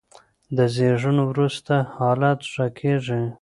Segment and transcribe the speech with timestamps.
[0.57, 3.21] د زېږون وروسته حالت ښه کېږي.